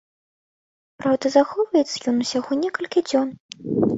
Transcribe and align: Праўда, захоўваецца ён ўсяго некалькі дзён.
Праўда, 1.01 1.25
захоўваецца 1.35 1.95
ён 2.11 2.15
ўсяго 2.23 2.51
некалькі 2.65 2.99
дзён. 3.11 3.29